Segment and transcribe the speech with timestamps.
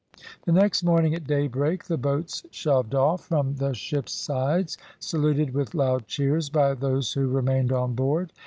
[0.45, 5.75] The next morning at daybreak the boats shoved off from the ships' sides, saluted with
[5.75, 8.33] loud cheers by those who remained on board.